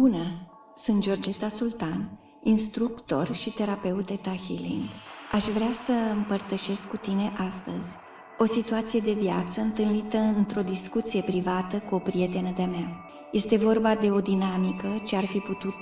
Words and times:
Bună! 0.00 0.48
Sunt 0.74 1.00
Georgeta 1.00 1.48
Sultan, 1.48 2.18
instructor 2.42 3.32
și 3.34 3.50
terapeut 3.50 4.06
de 4.06 4.18
Healing. 4.24 4.82
Aș 5.32 5.44
vrea 5.44 5.72
să 5.72 5.92
împărtășesc 5.92 6.88
cu 6.90 6.96
tine 6.96 7.32
astăzi 7.46 7.96
o 8.38 8.44
situație 8.44 9.00
de 9.00 9.12
viață 9.12 9.60
întâlnită 9.60 10.18
într-o 10.18 10.60
discuție 10.60 11.22
privată 11.22 11.78
cu 11.78 11.94
o 11.94 11.98
prietenă 11.98 12.52
de-a 12.56 12.66
mea. 12.66 13.10
Este 13.32 13.56
vorba 13.56 13.94
de 13.94 14.10
o 14.10 14.20
dinamică 14.20 14.94
ce 15.04 15.16
ar 15.16 15.24
fi 15.24 15.38
putut, 15.38 15.74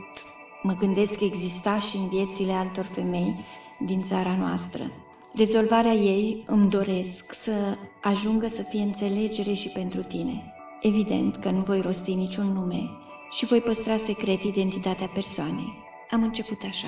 mă 0.62 0.72
gândesc, 0.72 1.20
exista 1.20 1.78
și 1.78 1.96
în 1.96 2.08
viețile 2.08 2.52
altor 2.52 2.84
femei 2.84 3.44
din 3.86 4.02
țara 4.02 4.36
noastră. 4.36 4.90
Rezolvarea 5.34 5.92
ei 5.92 6.44
îmi 6.46 6.70
doresc 6.70 7.32
să 7.32 7.76
ajungă 8.02 8.46
să 8.46 8.62
fie 8.62 8.82
înțelegere 8.82 9.52
și 9.52 9.68
pentru 9.68 10.02
tine. 10.02 10.52
Evident 10.80 11.36
că 11.36 11.50
nu 11.50 11.60
voi 11.60 11.80
rosti 11.80 12.14
niciun 12.14 12.46
nume 12.46 13.02
și 13.34 13.44
voi 13.44 13.60
păstra 13.60 13.96
secret 13.96 14.42
identitatea 14.42 15.06
persoanei. 15.06 15.72
Am 16.10 16.22
început 16.22 16.62
așa. 16.66 16.86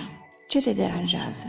Ce 0.48 0.60
te 0.60 0.72
deranjează? 0.72 1.46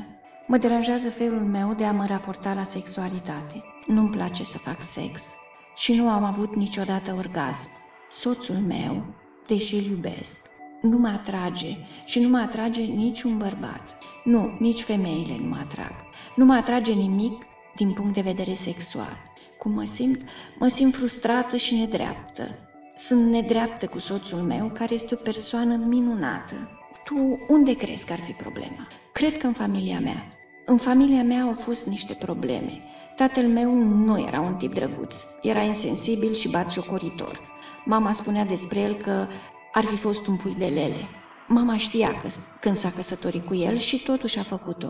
Mă 0.47 0.57
deranjează 0.57 1.09
felul 1.09 1.41
meu 1.41 1.73
de 1.73 1.85
a 1.85 1.91
mă 1.91 2.05
raporta 2.05 2.53
la 2.53 2.63
sexualitate. 2.63 3.63
Nu-mi 3.85 4.09
place 4.09 4.43
să 4.43 4.57
fac 4.57 4.83
sex 4.83 5.35
și 5.75 5.93
nu 5.93 6.09
am 6.09 6.23
avut 6.23 6.55
niciodată 6.55 7.13
orgasm. 7.17 7.69
Soțul 8.11 8.55
meu, 8.55 9.03
deși 9.47 9.75
îl 9.75 9.83
iubesc, 9.83 10.49
nu 10.81 10.97
mă 10.97 11.07
atrage 11.07 11.77
și 12.05 12.19
nu 12.19 12.29
mă 12.29 12.37
atrage 12.37 12.81
niciun 12.81 13.37
bărbat. 13.37 13.97
Nu, 14.23 14.55
nici 14.59 14.81
femeile 14.81 15.37
nu 15.37 15.47
mă 15.47 15.57
atrag. 15.63 15.93
Nu 16.35 16.45
mă 16.45 16.53
atrage 16.53 16.91
nimic 16.91 17.45
din 17.75 17.93
punct 17.93 18.13
de 18.13 18.21
vedere 18.21 18.53
sexual. 18.53 19.17
Cum 19.57 19.71
mă 19.71 19.83
simt? 19.83 20.21
Mă 20.59 20.67
simt 20.67 20.95
frustrată 20.95 21.57
și 21.57 21.75
nedreaptă. 21.75 22.66
Sunt 22.97 23.29
nedreaptă 23.29 23.87
cu 23.87 23.99
soțul 23.99 24.39
meu, 24.39 24.71
care 24.73 24.93
este 24.93 25.13
o 25.13 25.17
persoană 25.23 25.75
minunată. 25.75 26.55
Tu 27.03 27.39
unde 27.47 27.75
crezi 27.75 28.05
că 28.05 28.13
ar 28.13 28.19
fi 28.19 28.31
problema? 28.31 28.87
Cred 29.13 29.37
că 29.37 29.47
în 29.47 29.53
familia 29.53 29.99
mea. 29.99 30.27
În 30.65 30.77
familia 30.77 31.23
mea 31.23 31.41
au 31.41 31.53
fost 31.53 31.87
niște 31.87 32.13
probleme. 32.13 32.81
Tatăl 33.15 33.47
meu 33.47 33.73
nu 33.75 34.19
era 34.19 34.39
un 34.39 34.55
tip 34.55 34.73
drăguț, 34.73 35.15
era 35.41 35.61
insensibil 35.61 36.33
și 36.33 36.49
batjocoritor. 36.49 37.39
Mama 37.85 38.11
spunea 38.11 38.45
despre 38.45 38.79
el 38.79 38.95
că 38.95 39.27
ar 39.73 39.83
fi 39.83 39.95
fost 39.95 40.27
un 40.27 40.35
pui 40.35 40.55
de 40.57 40.65
lele. 40.65 41.07
Mama 41.47 41.77
știa 41.77 42.19
că, 42.21 42.27
când 42.59 42.75
s-a 42.75 42.91
căsătorit 42.91 43.45
cu 43.45 43.55
el 43.55 43.77
și 43.77 44.03
totuși 44.03 44.39
a 44.39 44.43
făcut-o. 44.43 44.89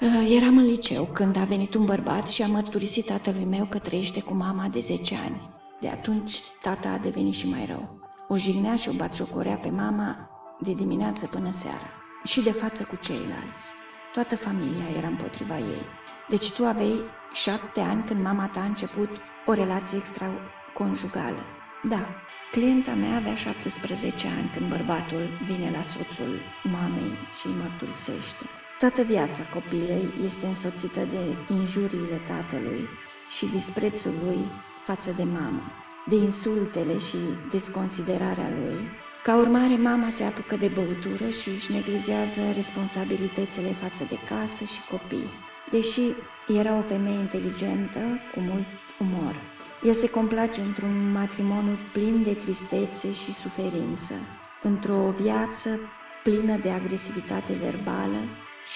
Uh, 0.00 0.36
eram 0.36 0.58
în 0.58 0.66
liceu 0.66 1.04
când 1.12 1.36
a 1.36 1.44
venit 1.44 1.74
un 1.74 1.84
bărbat 1.84 2.28
și 2.28 2.42
a 2.42 2.46
mărturisit 2.46 3.04
tatălui 3.04 3.44
meu 3.44 3.64
că 3.64 3.78
trăiește 3.78 4.20
cu 4.22 4.34
mama 4.34 4.68
de 4.72 4.80
10 4.80 5.14
ani. 5.24 5.55
De 5.80 5.88
atunci 5.88 6.42
tata 6.62 6.88
a 6.88 6.98
devenit 6.98 7.34
și 7.34 7.48
mai 7.48 7.66
rău. 7.66 8.00
O 8.28 8.36
jignea 8.36 8.76
și 8.76 8.88
o 8.88 8.92
batjocorea 8.92 9.56
pe 9.56 9.68
mama 9.68 10.30
de 10.60 10.72
dimineață 10.72 11.26
până 11.26 11.50
seara 11.50 11.90
și 12.24 12.42
de 12.42 12.52
față 12.52 12.82
cu 12.82 12.96
ceilalți. 12.96 13.70
Toată 14.12 14.36
familia 14.36 14.88
era 14.96 15.06
împotriva 15.06 15.58
ei. 15.58 15.84
Deci 16.28 16.52
tu 16.52 16.64
aveai 16.64 17.00
șapte 17.32 17.80
ani 17.80 18.04
când 18.04 18.22
mama 18.22 18.46
ta 18.46 18.60
a 18.60 18.64
început 18.64 19.08
o 19.46 19.52
relație 19.52 19.98
extraconjugală. 19.98 21.42
Da, 21.82 22.06
clienta 22.52 22.92
mea 22.92 23.16
avea 23.16 23.34
17 23.34 24.26
ani 24.26 24.50
când 24.54 24.68
bărbatul 24.68 25.28
vine 25.46 25.70
la 25.70 25.82
soțul 25.82 26.40
mamei 26.62 27.12
și 27.38 27.46
îi 27.46 27.54
mărturisește. 27.62 28.44
Toată 28.78 29.02
viața 29.02 29.42
copilei 29.52 30.12
este 30.24 30.46
însoțită 30.46 31.00
de 31.04 31.36
injuriile 31.48 32.20
tatălui 32.26 32.88
și 33.28 33.46
disprețul 33.46 34.14
lui 34.24 34.50
față 34.86 35.12
de 35.16 35.22
mamă, 35.22 35.62
de 36.06 36.14
insultele 36.14 36.98
și 36.98 37.16
desconsiderarea 37.50 38.50
lui. 38.58 38.88
Ca 39.22 39.36
urmare, 39.36 39.76
mama 39.76 40.08
se 40.08 40.24
apucă 40.24 40.56
de 40.56 40.70
băutură 40.74 41.28
și 41.28 41.48
își 41.48 41.72
neglijează 41.72 42.40
responsabilitățile 42.54 43.72
față 43.72 44.04
de 44.08 44.18
casă 44.28 44.64
și 44.64 44.80
copii. 44.90 45.30
Deși 45.70 46.00
era 46.48 46.76
o 46.76 46.80
femeie 46.80 47.18
inteligentă, 47.18 48.00
cu 48.34 48.40
mult 48.40 48.66
umor, 49.00 49.34
ea 49.82 49.92
se 49.92 50.10
complace 50.10 50.60
într-un 50.60 51.12
matrimoniu 51.12 51.78
plin 51.92 52.22
de 52.22 52.34
tristețe 52.34 53.12
și 53.12 53.32
suferință, 53.32 54.14
într-o 54.62 55.14
viață 55.20 55.80
plină 56.22 56.56
de 56.56 56.70
agresivitate 56.70 57.52
verbală 57.52 58.20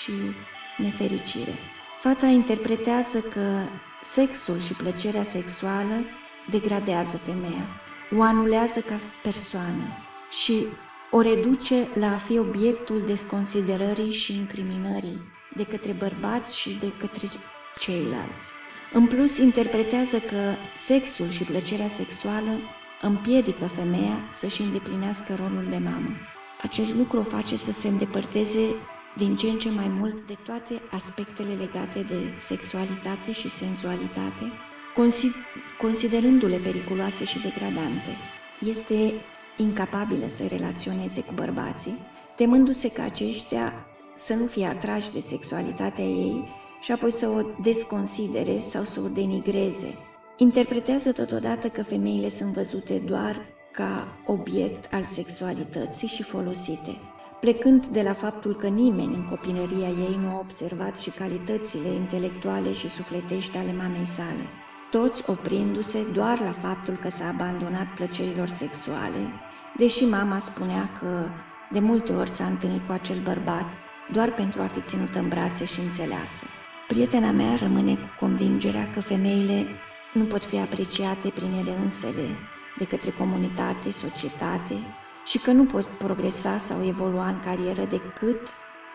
și 0.01 0.13
nefericire. 0.79 1.55
Fata 2.03 2.27
interpretează 2.27 3.19
că 3.19 3.63
sexul 4.03 4.59
și 4.59 4.75
plăcerea 4.75 5.23
sexuală 5.23 6.05
degradează 6.51 7.17
femeia, 7.17 7.67
o 8.17 8.23
anulează 8.23 8.81
ca 8.81 9.01
persoană 9.23 9.85
și 10.31 10.67
o 11.11 11.21
reduce 11.21 11.89
la 11.95 12.13
a 12.13 12.17
fi 12.17 12.39
obiectul 12.39 13.03
desconsiderării 13.07 14.13
și 14.13 14.37
incriminării 14.37 15.21
de 15.57 15.65
către 15.65 15.93
bărbați 15.93 16.59
și 16.59 16.79
de 16.79 16.93
către 16.99 17.29
ceilalți. 17.79 18.53
În 18.93 19.07
plus, 19.07 19.39
interpretează 19.39 20.19
că 20.19 20.55
sexul 20.77 21.29
și 21.29 21.45
plăcerea 21.45 21.89
sexuală 21.89 22.59
împiedică 23.03 23.67
femeia 23.67 24.29
să-și 24.31 24.63
îndeplinească 24.63 25.35
rolul 25.35 25.67
de 25.71 25.79
mamă. 25.79 26.17
Acest 26.63 26.95
lucru 26.95 27.19
o 27.19 27.23
face 27.23 27.57
să 27.57 27.73
se 27.73 27.89
îndepărteze 27.89 28.75
din 29.17 29.37
ce 29.37 29.49
în 29.49 29.59
ce 29.59 29.71
mai 29.71 29.89
mult 29.89 30.27
de 30.27 30.37
toate 30.45 30.83
aspectele 30.91 31.55
legate 31.55 32.03
de 32.03 32.35
sexualitate 32.37 33.33
și 33.33 33.49
senzualitate, 33.49 34.53
considerându-le 35.79 36.57
periculoase 36.57 37.25
și 37.25 37.41
degradante. 37.41 38.17
Este 38.61 39.13
incapabilă 39.57 40.27
să 40.29 40.47
relaționeze 40.47 41.23
cu 41.23 41.33
bărbații, 41.35 41.99
temându-se 42.37 42.91
că 42.91 43.01
aceștia 43.01 43.73
să 44.15 44.35
nu 44.35 44.47
fie 44.47 44.67
atrași 44.67 45.13
de 45.13 45.21
sexualitatea 45.21 46.05
ei 46.05 46.49
și 46.81 46.93
apoi 46.93 47.13
să 47.13 47.29
o 47.29 47.63
desconsidere 47.63 48.59
sau 48.59 48.85
să 48.85 49.01
o 49.01 49.09
denigreze. 49.09 49.99
Interpretează 50.37 51.13
totodată 51.13 51.69
că 51.69 51.83
femeile 51.83 52.29
sunt 52.29 52.53
văzute 52.53 53.03
doar 53.07 53.47
ca 53.73 54.09
obiect 54.27 54.93
al 54.93 55.05
sexualității 55.05 56.09
și 56.09 56.23
folosite 56.23 57.10
plecând 57.41 57.87
de 57.87 58.03
la 58.03 58.13
faptul 58.13 58.55
că 58.55 58.67
nimeni 58.67 59.15
în 59.15 59.29
copilăria 59.29 59.89
ei 59.89 60.19
nu 60.23 60.29
a 60.29 60.39
observat 60.39 60.99
și 60.99 61.11
calitățile 61.11 61.89
intelectuale 61.89 62.73
și 62.73 62.89
sufletești 62.89 63.57
ale 63.57 63.73
mamei 63.73 64.05
sale, 64.05 64.47
toți 64.91 65.31
oprindu-se 65.31 65.99
doar 66.13 66.41
la 66.41 66.53
faptul 66.53 66.95
că 66.95 67.09
s-a 67.09 67.29
abandonat 67.29 67.87
plăcerilor 67.95 68.49
sexuale, 68.49 69.33
deși 69.77 70.05
mama 70.05 70.39
spunea 70.39 70.89
că 71.01 71.27
de 71.73 71.81
multe 71.81 72.13
ori 72.13 72.31
s-a 72.31 72.45
întâlnit 72.45 72.87
cu 72.87 72.93
acel 72.93 73.19
bărbat 73.23 73.67
doar 74.13 74.33
pentru 74.33 74.63
a 74.63 74.67
fi 74.67 74.81
ținută 74.81 75.19
în 75.19 75.29
brațe 75.29 75.65
și 75.65 75.81
înțeleasă. 75.81 76.47
Prietena 76.89 77.31
mea 77.31 77.55
rămâne 77.55 77.95
cu 77.95 78.09
convingerea 78.19 78.91
că 78.91 79.01
femeile 79.01 79.67
nu 80.13 80.25
pot 80.25 80.45
fi 80.45 80.59
apreciate 80.59 81.29
prin 81.29 81.53
ele 81.53 81.77
însele, 81.83 82.29
de 82.79 82.85
către 82.85 83.11
comunitate, 83.11 83.91
societate 83.91 84.75
și 85.25 85.39
că 85.39 85.51
nu 85.51 85.65
pot 85.65 85.87
progresa 85.87 86.59
sau 86.59 86.87
evolua 86.87 87.29
în 87.29 87.41
carieră 87.41 87.85
decât 87.85 88.41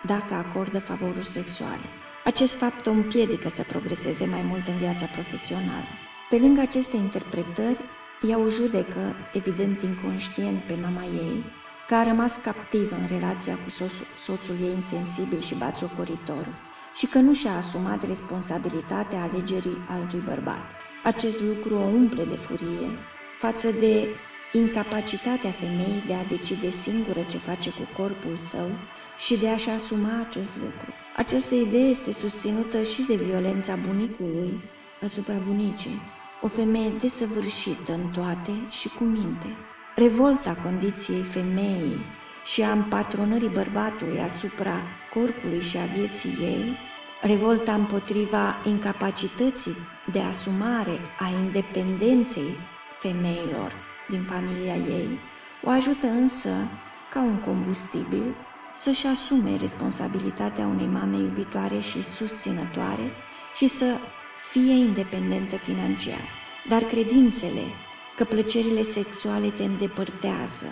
dacă 0.06 0.34
acordă 0.34 0.80
favoruri 0.80 1.30
sexuale. 1.30 1.86
Acest 2.26 2.56
fapt 2.56 2.86
o 2.86 2.92
împiedică 2.92 3.50
să 3.50 3.64
progreseze 3.64 4.26
mai 4.26 4.42
mult 4.42 4.68
în 4.68 4.78
viața 4.78 5.06
profesională. 5.06 5.88
Pe 6.30 6.38
lângă 6.38 6.62
aceste 6.62 6.96
interpretări, 6.96 7.80
ea 8.22 8.38
o 8.38 8.50
judecă, 8.50 9.16
evident 9.34 9.82
inconștient, 9.82 10.64
pe 10.64 10.78
mama 10.82 11.04
ei, 11.04 11.44
că 11.88 11.96
a 11.96 12.04
rămas 12.04 12.36
captivă 12.36 12.96
în 12.96 13.08
relația 13.08 13.54
cu 13.54 13.70
so- 13.70 14.16
soțul 14.16 14.56
ei 14.62 14.74
insensibil 14.74 15.40
și 15.40 15.56
batjocoritor 15.56 16.48
și 16.96 17.06
că 17.06 17.18
nu 17.18 17.34
și-a 17.34 17.56
asumat 17.56 18.08
responsabilitatea 18.08 19.22
alegerii 19.22 19.86
altui 19.90 20.20
bărbat. 20.20 20.72
Acest 21.04 21.42
lucru 21.42 21.76
o 21.76 21.84
umple 21.84 22.26
de 22.26 22.36
furie 22.36 22.90
față 23.38 23.72
de 23.72 24.08
incapacitatea 24.56 25.52
femeii 25.52 26.04
de 26.08 26.14
a 26.14 26.24
decide 26.24 26.70
singură 26.70 27.26
ce 27.30 27.38
face 27.38 27.70
cu 27.70 27.88
corpul 27.98 28.36
său 28.36 28.70
și 29.18 29.38
de 29.38 29.50
a-și 29.50 29.70
asuma 29.70 30.26
acest 30.28 30.58
lucru. 30.58 30.94
Această 31.16 31.56
idee 31.56 31.90
este 31.90 32.14
susținută 32.14 32.84
și 32.84 33.02
de 33.08 33.16
violența 33.16 33.76
bunicului 33.76 34.64
asupra 35.04 35.34
bunicii, 35.48 36.02
o 36.42 36.48
femeie 36.48 36.90
desăvârșită 36.90 37.94
în 37.94 38.08
toate 38.14 38.52
și 38.70 38.90
cu 38.90 39.04
minte. 39.04 39.48
Revolta 39.96 40.54
condiției 40.64 41.22
femeii 41.22 42.06
și 42.46 42.62
a 42.62 42.72
împatronării 42.72 43.50
bărbatului 43.50 44.20
asupra 44.20 44.82
corpului 45.14 45.62
și 45.62 45.78
a 45.78 45.86
vieții 45.86 46.38
ei, 46.42 46.78
revolta 47.22 47.74
împotriva 47.74 48.56
incapacității 48.66 49.78
de 50.12 50.20
asumare 50.20 51.00
a 51.20 51.40
independenței 51.44 52.58
femeilor 53.00 53.95
din 54.10 54.24
familia 54.24 54.76
ei, 54.76 55.20
o 55.64 55.70
ajută 55.70 56.08
însă, 56.08 56.68
ca 57.10 57.20
un 57.20 57.40
combustibil, 57.40 58.36
să-și 58.74 59.08
asume 59.08 59.58
responsabilitatea 59.58 60.68
unei 60.68 60.88
mame 60.88 61.18
iubitoare 61.18 61.80
și 61.80 62.04
susținătoare 62.04 63.12
și 63.56 63.68
să 63.68 63.98
fie 64.52 64.74
independentă 64.74 65.56
financiar. 65.56 66.30
Dar 66.70 66.82
credințele 66.82 67.62
că 68.16 68.24
plăcerile 68.24 68.82
sexuale 68.82 69.50
te 69.50 69.64
îndepărtează 69.64 70.66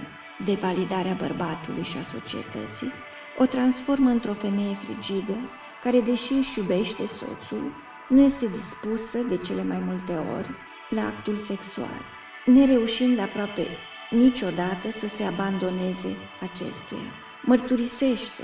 de 0.45 0.53
validare 0.53 1.09
a 1.09 1.13
bărbatului 1.13 1.83
și 1.83 1.97
a 1.97 2.03
societății, 2.03 2.91
o 3.37 3.45
transformă 3.45 4.09
într-o 4.09 4.33
femeie 4.33 4.73
frigidă, 4.73 5.37
care, 5.83 6.01
deși 6.01 6.33
își 6.33 6.59
iubește 6.59 7.05
soțul, 7.05 7.73
nu 8.09 8.21
este 8.21 8.47
dispusă 8.47 9.17
de 9.17 9.37
cele 9.37 9.63
mai 9.63 9.81
multe 9.85 10.13
ori 10.37 10.49
la 10.89 11.01
actul 11.01 11.35
sexual, 11.35 12.01
nereușind 12.45 13.19
aproape 13.19 13.67
niciodată 14.09 14.91
să 14.91 15.07
se 15.07 15.23
abandoneze 15.23 16.17
acestuia. 16.41 17.11
Mărturisește 17.41 18.43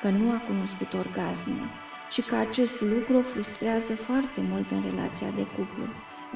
că 0.00 0.08
nu 0.08 0.30
a 0.30 0.42
cunoscut 0.46 0.94
orgasmul 0.94 1.68
și 2.10 2.22
că 2.22 2.34
acest 2.34 2.80
lucru 2.80 3.16
o 3.16 3.20
frustrează 3.20 3.94
foarte 3.94 4.40
mult 4.50 4.70
în 4.70 4.82
relația 4.90 5.30
de 5.30 5.42
cuplu. 5.42 5.84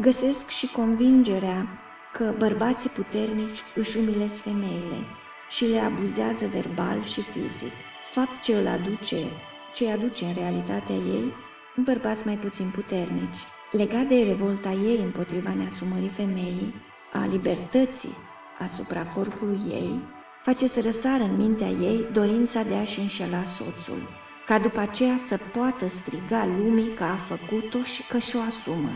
Găsesc 0.00 0.48
și 0.48 0.72
convingerea 0.72 1.66
că 2.12 2.34
bărbații 2.38 2.90
puternici 2.90 3.62
își 3.74 3.98
umilesc 3.98 4.42
femeile 4.42 5.04
și 5.48 5.64
le 5.64 5.78
abuzează 5.78 6.46
verbal 6.46 7.02
și 7.02 7.20
fizic, 7.20 7.72
fapt 8.12 8.42
ce 8.42 8.54
îl 8.56 8.66
aduce, 8.66 9.16
ce 9.74 9.84
îi 9.84 9.90
aduce 9.90 10.24
în 10.24 10.34
realitatea 10.34 10.94
ei 10.94 11.32
bărbați 11.84 12.26
mai 12.26 12.36
puțin 12.36 12.70
puternici. 12.70 13.38
Legat 13.70 14.06
de 14.06 14.22
revolta 14.22 14.70
ei 14.70 15.00
împotriva 15.02 15.54
neasumării 15.54 16.08
femeii, 16.08 16.74
a 17.12 17.26
libertății 17.30 18.16
asupra 18.58 19.02
corpului 19.02 19.60
ei, 19.68 20.00
face 20.42 20.66
să 20.66 20.80
răsară 20.80 21.22
în 21.22 21.36
mintea 21.36 21.68
ei 21.68 22.06
dorința 22.12 22.62
de 22.62 22.74
a-și 22.74 23.00
înșela 23.00 23.42
soțul, 23.42 24.08
ca 24.46 24.58
după 24.58 24.80
aceea 24.80 25.16
să 25.16 25.38
poată 25.52 25.86
striga 25.86 26.46
lumii 26.46 26.94
că 26.94 27.04
a 27.04 27.16
făcut-o 27.16 27.82
și 27.82 28.06
că 28.06 28.18
și-o 28.18 28.40
asumă. 28.40 28.90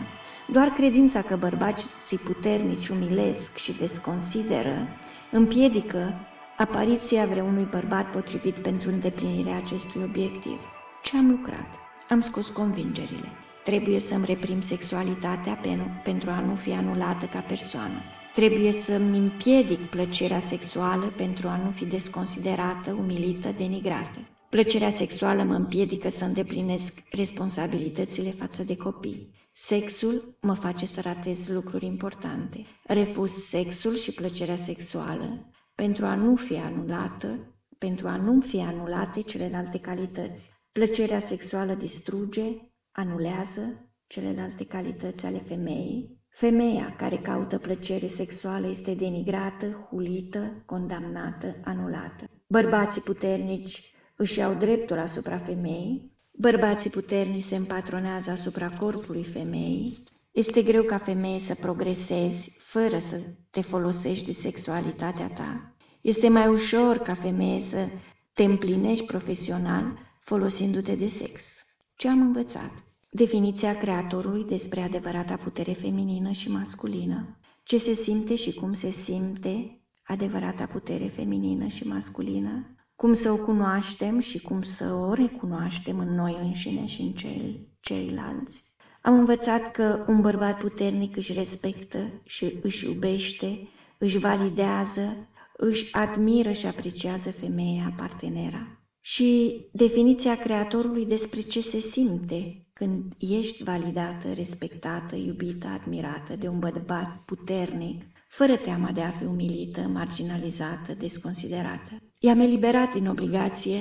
Doar 0.47 0.67
credința 0.67 1.21
că 1.21 1.35
bărbații 1.35 2.17
puternici 2.17 2.87
umilesc 2.87 3.57
și 3.57 3.77
desconsideră 3.77 4.87
împiedică 5.31 6.13
apariția 6.57 7.25
vreunui 7.25 7.67
bărbat 7.71 8.11
potrivit 8.11 8.55
pentru 8.55 8.89
îndeplinirea 8.89 9.55
acestui 9.55 10.01
obiectiv. 10.03 10.59
Ce 11.03 11.17
am 11.17 11.29
lucrat? 11.29 11.67
Am 12.09 12.21
scos 12.21 12.49
convingerile. 12.49 13.42
Trebuie 13.63 13.99
să-mi 13.99 14.25
reprim 14.25 14.61
sexualitatea 14.61 15.59
pentru 16.03 16.29
a 16.29 16.39
nu 16.39 16.55
fi 16.55 16.71
anulată 16.71 17.25
ca 17.25 17.39
persoană. 17.39 18.01
Trebuie 18.33 18.71
să-mi 18.71 19.17
împiedic 19.17 19.79
plăcerea 19.89 20.39
sexuală 20.39 21.13
pentru 21.17 21.47
a 21.47 21.57
nu 21.57 21.71
fi 21.71 21.85
desconsiderată, 21.85 22.91
umilită, 22.91 23.53
denigrată. 23.57 24.19
Plăcerea 24.49 24.89
sexuală 24.89 25.43
mă 25.43 25.53
împiedică 25.53 26.09
să 26.09 26.25
îndeplinesc 26.25 27.03
responsabilitățile 27.11 28.31
față 28.31 28.63
de 28.63 28.75
copii. 28.75 29.31
Sexul 29.51 30.37
mă 30.41 30.53
face 30.53 30.85
să 30.85 31.01
ratez 31.01 31.47
lucruri 31.47 31.85
importante. 31.85 32.65
Refuz 32.83 33.31
sexul 33.31 33.95
și 33.95 34.11
plăcerea 34.11 34.55
sexuală 34.55 35.51
pentru 35.75 36.05
a 36.05 36.15
nu 36.15 36.35
fi 36.35 36.55
anulată, 36.55 37.55
pentru 37.77 38.07
a 38.07 38.15
nu 38.15 38.41
fi 38.41 38.59
anulate 38.59 39.21
celelalte 39.21 39.77
calități. 39.77 40.49
Plăcerea 40.71 41.19
sexuală 41.19 41.73
distruge, 41.73 42.43
anulează 42.93 43.89
celelalte 44.07 44.65
calități 44.65 45.25
ale 45.25 45.37
femeii. 45.37 46.21
Femeia 46.29 46.95
care 46.97 47.17
caută 47.17 47.57
plăcere 47.57 48.07
sexuală 48.07 48.67
este 48.67 48.93
denigrată, 48.93 49.87
hulită, 49.89 50.63
condamnată, 50.65 51.55
anulată. 51.63 52.29
Bărbații 52.47 53.01
puternici 53.01 53.93
își 54.15 54.37
iau 54.37 54.53
dreptul 54.53 54.99
asupra 54.99 55.37
femeii, 55.37 56.17
bărbații 56.31 56.89
puternici 56.89 57.43
se 57.43 57.55
împatronează 57.55 58.31
asupra 58.31 58.69
corpului 58.69 59.23
femeii, 59.23 60.03
este 60.31 60.61
greu 60.61 60.83
ca 60.83 60.97
femeie 60.97 61.39
să 61.39 61.55
progresezi 61.55 62.57
fără 62.59 62.99
să 62.99 63.21
te 63.49 63.61
folosești 63.61 64.25
de 64.25 64.31
sexualitatea 64.31 65.27
ta. 65.27 65.75
Este 66.01 66.29
mai 66.29 66.47
ușor 66.47 66.97
ca 66.97 67.13
femeie 67.13 67.61
să 67.61 67.87
te 68.33 68.43
împlinești 68.43 69.05
profesional 69.05 69.97
folosindu-te 70.19 70.95
de 70.95 71.07
sex. 71.07 71.62
Ce 71.95 72.09
am 72.09 72.21
învățat? 72.21 72.71
Definiția 73.09 73.77
creatorului 73.77 74.43
despre 74.43 74.81
adevărata 74.81 75.35
putere 75.35 75.73
feminină 75.73 76.31
și 76.31 76.51
masculină. 76.51 77.39
Ce 77.63 77.77
se 77.77 77.93
simte 77.93 78.35
și 78.35 78.53
cum 78.53 78.73
se 78.73 78.89
simte 78.91 79.81
adevărata 80.03 80.65
putere 80.65 81.07
feminină 81.07 81.67
și 81.67 81.87
masculină. 81.87 82.75
Cum 82.95 83.13
să 83.13 83.31
o 83.31 83.37
cunoaștem 83.37 84.19
și 84.19 84.41
cum 84.41 84.61
să 84.61 84.93
o 84.93 85.13
recunoaștem 85.13 85.99
în 85.99 86.13
noi 86.13 86.37
înșine 86.41 86.85
și 86.85 87.01
în 87.01 87.11
cel, 87.11 87.67
ceilalți. 87.79 88.73
Am 89.01 89.13
învățat 89.13 89.71
că 89.71 90.05
un 90.07 90.21
bărbat 90.21 90.57
puternic 90.57 91.15
își 91.15 91.33
respectă 91.33 92.21
și 92.23 92.59
își 92.61 92.85
iubește, 92.85 93.67
își 93.97 94.17
validează, 94.17 95.27
își 95.57 95.93
admiră 95.93 96.51
și 96.51 96.65
apreciază 96.65 97.31
femeia, 97.31 97.93
partenera 97.97 98.82
și 99.05 99.61
definiția 99.71 100.35
creatorului 100.35 101.05
despre 101.05 101.41
ce 101.41 101.61
se 101.61 101.79
simte 101.79 102.67
când 102.73 103.13
ești 103.19 103.63
validată, 103.63 104.33
respectată, 104.33 105.15
iubită, 105.15 105.67
admirată 105.67 106.35
de 106.35 106.47
un 106.47 106.59
bărbat 106.59 107.21
puternic, 107.25 108.03
fără 108.27 108.55
teama 108.55 108.91
de 108.91 109.01
a 109.01 109.09
fi 109.09 109.23
umilită, 109.23 109.81
marginalizată, 109.81 110.93
desconsiderată. 110.93 111.91
I-am 112.19 112.39
eliberat 112.39 112.93
din 112.93 113.07
obligație 113.07 113.79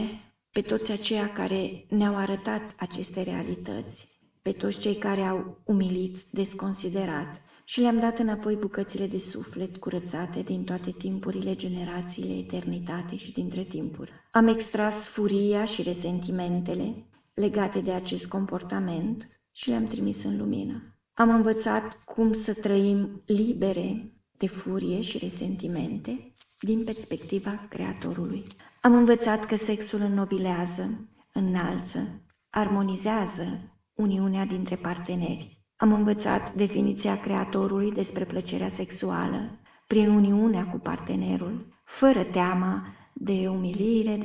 pe 0.53 0.61
toți 0.61 0.93
aceia 0.93 1.33
care 1.33 1.87
ne-au 1.89 2.17
arătat 2.17 2.75
aceste 2.79 3.23
realități, 3.23 4.19
pe 4.43 4.53
toți 4.53 4.79
cei 4.79 4.95
care 4.95 5.21
au 5.21 5.63
umilit, 5.65 6.23
desconsiderat, 6.31 7.43
și 7.65 7.81
le-am 7.81 7.99
dat 7.99 8.19
înapoi 8.19 8.57
bucățile 8.57 9.07
de 9.07 9.19
suflet 9.19 9.77
curățate 9.77 10.43
din 10.43 10.65
toate 10.65 10.91
timpurile, 10.91 11.55
generațiile, 11.55 12.37
eternitate 12.39 13.17
și 13.17 13.33
dintre 13.33 13.63
timpuri. 13.63 14.13
Am 14.31 14.47
extras 14.47 15.07
furia 15.07 15.65
și 15.65 15.83
resentimentele 15.83 17.07
legate 17.35 17.81
de 17.81 17.93
acest 17.93 18.29
comportament 18.29 19.29
și 19.53 19.69
le-am 19.69 19.87
trimis 19.87 20.25
în 20.25 20.37
lumină. 20.37 20.97
Am 21.15 21.31
învățat 21.31 22.05
cum 22.05 22.33
să 22.33 22.55
trăim 22.55 23.23
libere 23.27 24.13
de 24.31 24.47
furie 24.47 25.01
și 25.01 25.19
resentimente 25.19 26.35
din 26.59 26.85
perspectiva 26.85 27.67
Creatorului. 27.69 28.45
Am 28.81 28.95
învățat 28.95 29.45
că 29.45 29.57
sexul 29.57 30.01
înnobilează, 30.01 31.09
înalță, 31.33 32.23
armonizează 32.51 33.77
uniunea 33.95 34.45
dintre 34.45 34.77
parteneri 34.77 35.62
am 35.83 35.93
învățat 35.93 36.55
definiția 36.55 37.21
creatorului 37.21 37.93
despre 37.93 38.25
plăcerea 38.25 38.69
sexuală 38.69 39.59
prin 39.87 40.09
uniunea 40.09 40.67
cu 40.67 40.79
partenerul, 40.79 41.67
fără 41.85 42.25
teama 42.25 42.87
de 43.13 43.49
umilire, 43.49 44.21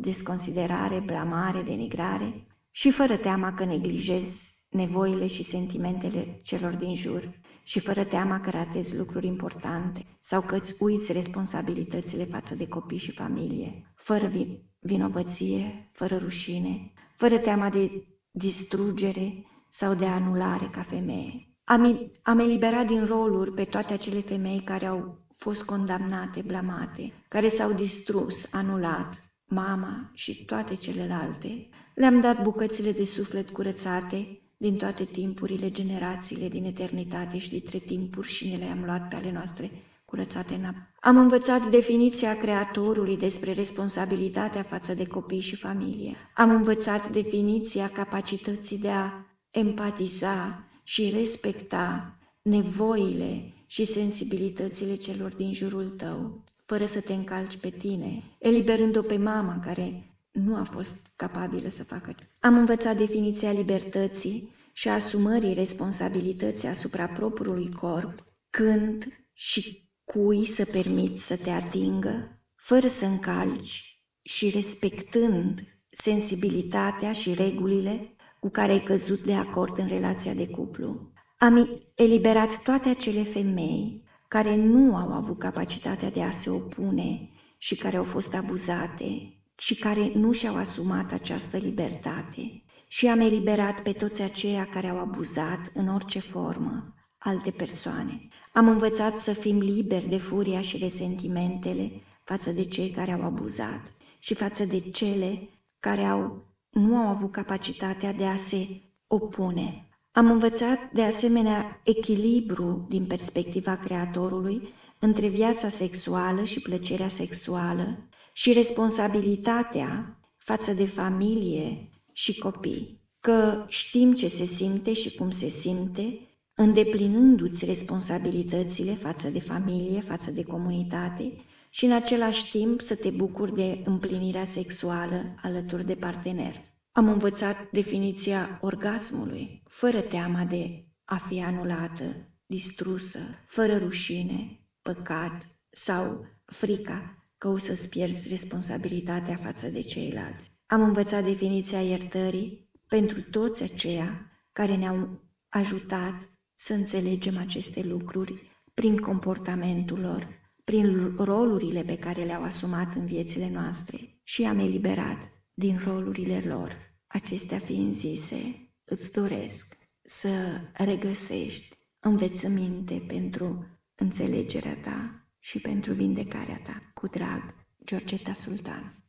desconsiderare, 0.00 1.02
blamare, 1.06 1.62
denigrare 1.62 2.46
și 2.70 2.90
fără 2.90 3.16
teama 3.16 3.54
că 3.54 3.64
neglijez 3.64 4.54
nevoile 4.70 5.26
și 5.26 5.42
sentimentele 5.42 6.40
celor 6.42 6.74
din 6.74 6.94
jur 6.94 7.40
și 7.62 7.80
fără 7.80 8.04
teama 8.04 8.40
că 8.40 8.50
ratezi 8.50 8.96
lucruri 8.96 9.26
importante 9.26 10.06
sau 10.20 10.40
că 10.40 10.56
îți 10.56 10.74
uiți 10.78 11.12
responsabilitățile 11.12 12.24
față 12.24 12.54
de 12.54 12.68
copii 12.68 12.96
și 12.96 13.12
familie, 13.12 13.92
fără 13.96 14.30
vinovăție, 14.78 15.90
fără 15.92 16.16
rușine, 16.16 16.92
fără 17.16 17.38
teama 17.38 17.68
de 17.68 17.90
distrugere 18.30 19.44
sau 19.76 19.94
de 19.94 20.04
anulare 20.04 20.68
ca 20.72 20.82
femeie. 20.82 21.48
Am, 21.64 22.10
am 22.22 22.38
eliberat 22.38 22.86
din 22.86 23.04
roluri 23.04 23.52
pe 23.52 23.64
toate 23.64 23.92
acele 23.92 24.20
femei 24.20 24.60
care 24.64 24.86
au 24.86 25.26
fost 25.36 25.62
condamnate, 25.62 26.42
blamate, 26.46 27.12
care 27.28 27.48
s-au 27.48 27.72
distrus, 27.72 28.46
anulat, 28.50 29.22
mama 29.44 30.10
și 30.12 30.44
toate 30.44 30.74
celelalte. 30.74 31.68
Le-am 31.94 32.20
dat 32.20 32.42
bucățile 32.42 32.92
de 32.92 33.04
suflet 33.04 33.50
curățate 33.50 34.40
din 34.56 34.76
toate 34.76 35.04
timpurile, 35.04 35.70
generațiile, 35.70 36.48
din 36.48 36.64
eternitate 36.64 37.38
și 37.38 37.50
dintre 37.50 37.78
timpuri 37.78 38.28
și 38.28 38.48
ne 38.48 38.56
le-am 38.56 38.82
luat 38.84 39.08
pe 39.08 39.16
ale 39.16 39.32
noastre 39.32 39.70
curățate 40.04 40.54
în 40.54 40.64
apă. 40.64 40.92
Am 41.00 41.16
învățat 41.16 41.68
definiția 41.70 42.36
Creatorului 42.36 43.16
despre 43.16 43.52
responsabilitatea 43.52 44.62
față 44.62 44.94
de 44.94 45.06
copii 45.06 45.40
și 45.40 45.56
familie. 45.56 46.16
Am 46.34 46.50
învățat 46.50 47.10
definiția 47.10 47.88
capacității 47.88 48.78
de 48.78 48.90
a 48.90 49.10
empatiza 49.54 50.64
și 50.82 51.10
respecta 51.10 52.18
nevoile 52.42 53.52
și 53.66 53.84
sensibilitățile 53.84 54.94
celor 54.94 55.34
din 55.34 55.52
jurul 55.52 55.90
tău, 55.90 56.44
fără 56.64 56.86
să 56.86 57.00
te 57.00 57.12
încalci 57.12 57.56
pe 57.56 57.70
tine, 57.70 58.22
eliberând-o 58.38 59.02
pe 59.02 59.16
mama 59.16 59.60
care 59.64 60.16
nu 60.30 60.56
a 60.56 60.62
fost 60.62 60.96
capabilă 61.16 61.68
să 61.68 61.84
facă. 61.84 62.14
Am 62.40 62.56
învățat 62.56 62.96
definiția 62.96 63.52
libertății 63.52 64.52
și 64.72 64.88
a 64.88 64.92
asumării 64.92 65.54
responsabilității 65.54 66.68
asupra 66.68 67.06
propriului 67.06 67.70
corp, 67.70 68.24
când 68.50 69.26
și 69.32 69.88
cui 70.04 70.46
să 70.46 70.64
permiți 70.64 71.26
să 71.26 71.36
te 71.36 71.50
atingă, 71.50 72.42
fără 72.54 72.88
să 72.88 73.04
încalci 73.04 74.02
și 74.22 74.50
respectând 74.50 75.62
sensibilitatea 75.90 77.12
și 77.12 77.34
regulile 77.34 78.13
cu 78.44 78.50
care 78.50 78.72
ai 78.72 78.82
căzut 78.82 79.20
de 79.20 79.34
acord 79.34 79.78
în 79.78 79.86
relația 79.86 80.34
de 80.34 80.46
cuplu. 80.46 81.12
Am 81.38 81.68
eliberat 81.94 82.62
toate 82.62 82.88
acele 82.88 83.22
femei 83.22 84.02
care 84.28 84.56
nu 84.56 84.96
au 84.96 85.12
avut 85.12 85.38
capacitatea 85.38 86.10
de 86.10 86.22
a 86.22 86.30
se 86.30 86.50
opune 86.50 87.30
și 87.58 87.76
care 87.76 87.96
au 87.96 88.04
fost 88.04 88.34
abuzate 88.34 89.38
și 89.56 89.74
care 89.74 90.10
nu 90.14 90.32
și-au 90.32 90.56
asumat 90.56 91.12
această 91.12 91.56
libertate. 91.56 92.64
Și 92.88 93.06
am 93.06 93.20
eliberat 93.20 93.80
pe 93.80 93.92
toți 93.92 94.22
aceia 94.22 94.64
care 94.64 94.88
au 94.88 94.98
abuzat 94.98 95.70
în 95.74 95.88
orice 95.88 96.18
formă 96.18 96.94
alte 97.18 97.50
persoane. 97.50 98.28
Am 98.52 98.68
învățat 98.68 99.18
să 99.18 99.32
fim 99.32 99.58
liberi 99.58 100.08
de 100.08 100.18
furia 100.18 100.60
și 100.60 100.78
resentimentele 100.78 102.02
față 102.24 102.50
de 102.50 102.64
cei 102.64 102.90
care 102.90 103.12
au 103.12 103.22
abuzat 103.22 103.92
și 104.18 104.34
față 104.34 104.64
de 104.64 104.78
cele 104.78 105.48
care 105.80 106.04
au, 106.04 106.53
nu 106.74 106.96
au 106.96 107.06
avut 107.06 107.32
capacitatea 107.32 108.12
de 108.12 108.24
a 108.24 108.36
se 108.36 108.68
opune. 109.06 109.88
Am 110.12 110.30
învățat 110.30 110.92
de 110.92 111.02
asemenea 111.02 111.80
echilibru 111.84 112.86
din 112.88 113.06
perspectiva 113.06 113.76
Creatorului 113.76 114.68
între 114.98 115.28
viața 115.28 115.68
sexuală 115.68 116.44
și 116.44 116.60
plăcerea 116.60 117.08
sexuală 117.08 118.08
și 118.32 118.52
responsabilitatea 118.52 120.18
față 120.36 120.72
de 120.72 120.86
familie 120.86 121.88
și 122.12 122.38
copii, 122.38 123.00
că 123.20 123.64
știm 123.68 124.12
ce 124.12 124.28
se 124.28 124.44
simte 124.44 124.92
și 124.92 125.14
cum 125.14 125.30
se 125.30 125.48
simte, 125.48 126.18
îndeplinându-ți 126.54 127.64
responsabilitățile 127.64 128.94
față 128.94 129.28
de 129.28 129.40
familie, 129.40 130.00
față 130.00 130.30
de 130.30 130.42
comunitate 130.42 131.32
și 131.74 131.84
în 131.84 131.92
același 131.92 132.50
timp 132.50 132.80
să 132.80 132.94
te 132.94 133.10
bucuri 133.10 133.54
de 133.54 133.82
împlinirea 133.84 134.44
sexuală 134.44 135.34
alături 135.42 135.86
de 135.86 135.94
partener. 135.94 136.54
Am 136.92 137.08
învățat 137.08 137.70
definiția 137.70 138.58
orgasmului, 138.62 139.62
fără 139.68 140.00
teama 140.00 140.44
de 140.44 140.84
a 141.04 141.16
fi 141.16 141.42
anulată, 141.42 142.28
distrusă, 142.46 143.18
fără 143.46 143.76
rușine, 143.76 144.60
păcat 144.82 145.48
sau 145.70 146.26
frica 146.44 147.26
că 147.38 147.48
o 147.48 147.56
să-ți 147.56 147.88
pierzi 147.88 148.28
responsabilitatea 148.28 149.36
față 149.36 149.68
de 149.68 149.80
ceilalți. 149.80 150.50
Am 150.66 150.82
învățat 150.82 151.24
definiția 151.24 151.82
iertării 151.82 152.70
pentru 152.88 153.22
toți 153.22 153.62
aceia 153.62 154.30
care 154.52 154.76
ne-au 154.76 155.24
ajutat 155.48 156.30
să 156.54 156.72
înțelegem 156.72 157.38
aceste 157.38 157.82
lucruri 157.82 158.50
prin 158.74 158.96
comportamentul 158.96 160.00
lor, 160.00 160.42
prin 160.64 161.14
rolurile 161.16 161.82
pe 161.82 161.96
care 161.98 162.24
le-au 162.24 162.42
asumat 162.42 162.94
în 162.94 163.06
viețile 163.06 163.50
noastre 163.50 164.20
și 164.22 164.44
am 164.44 164.58
eliberat 164.58 165.32
din 165.54 165.80
rolurile 165.84 166.40
lor. 166.40 166.76
Acestea 167.06 167.58
fiind 167.58 167.94
zise, 167.94 168.68
îți 168.84 169.12
doresc 169.12 169.76
să 170.02 170.60
regăsești 170.72 171.76
învețăminte 172.00 173.04
pentru 173.06 173.66
înțelegerea 173.94 174.76
ta 174.76 175.28
și 175.38 175.60
pentru 175.60 175.92
vindecarea 175.92 176.60
ta. 176.64 176.90
Cu 176.94 177.06
drag, 177.06 177.54
Georgeta 177.84 178.32
Sultan. 178.32 179.03